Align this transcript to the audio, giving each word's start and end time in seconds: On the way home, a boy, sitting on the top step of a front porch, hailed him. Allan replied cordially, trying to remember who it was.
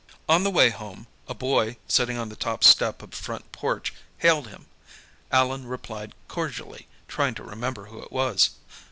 On 0.27 0.43
the 0.43 0.49
way 0.49 0.71
home, 0.71 1.05
a 1.27 1.35
boy, 1.35 1.77
sitting 1.87 2.17
on 2.17 2.29
the 2.29 2.35
top 2.35 2.63
step 2.63 3.03
of 3.03 3.13
a 3.13 3.15
front 3.15 3.51
porch, 3.51 3.93
hailed 4.17 4.47
him. 4.47 4.65
Allan 5.31 5.67
replied 5.67 6.15
cordially, 6.27 6.87
trying 7.07 7.35
to 7.35 7.43
remember 7.43 7.85
who 7.85 8.01
it 8.01 8.11
was. 8.11 8.49